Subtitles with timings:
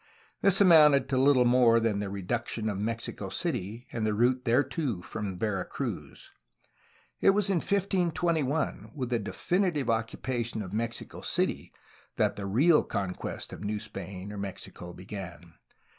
[0.41, 4.63] ''This amounted to httle more than the reduction of Mexico City and the route there
[4.63, 6.31] to from Vera Cruz.
[7.19, 11.71] It was in 1521, with the definitive occu pation of Mexico City,
[12.15, 15.53] that the real conquest of New Spain, or Mexico, began.